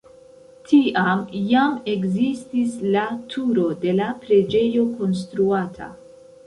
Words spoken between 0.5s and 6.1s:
Tiam jam ekzistis la turo de la preĝejo konstruata.